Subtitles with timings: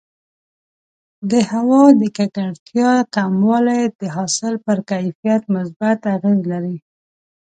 [1.31, 6.77] د هوا د ککړتیا کموالی د حاصل پر کیفیت مثبت اغېز لري.